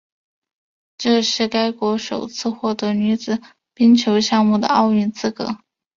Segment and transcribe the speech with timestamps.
[0.97, 3.39] 这是该国首次获得女子
[3.75, 5.59] 冰球项目的奥运资格。